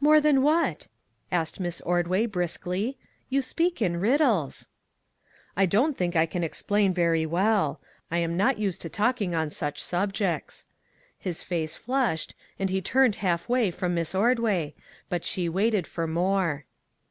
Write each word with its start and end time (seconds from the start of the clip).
"More 0.00 0.18
that 0.18 0.36
what?" 0.36 0.88
asked 1.30 1.60
Miss 1.60 1.82
Ordway 1.82 2.24
briskly;" 2.24 2.96
you 3.28 3.42
speak 3.42 3.82
in 3.82 4.00
riddles."" 4.00 4.66
I 5.58 5.66
don't 5.66 5.94
think 5.94 6.16
I 6.16 6.24
can 6.24 6.42
explain 6.42 6.94
very 6.94 7.26
well; 7.26 7.78
I 8.10 8.16
am 8.16 8.34
not 8.34 8.56
used 8.58 8.80
to 8.80 8.88
talking 8.88 9.34
on 9.34 9.50
such 9.50 9.82
subjects." 9.82 10.64
His 11.18 11.42
face 11.42 11.76
flushed, 11.76 12.34
and 12.58 12.70
he 12.70 12.80
turned 12.80 13.16
half 13.16 13.46
away 13.46 13.70
from 13.70 13.94
Miss 13.94 14.14
Ordway, 14.14 14.72
but 15.10 15.22
she 15.22 15.50
waited 15.50 15.86
for 15.86 16.06
more. 16.06 16.64